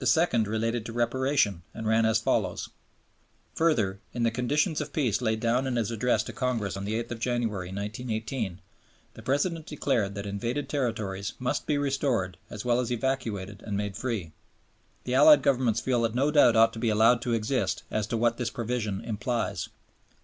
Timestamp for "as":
2.04-2.18, 12.50-12.64, 12.80-12.90, 17.88-18.08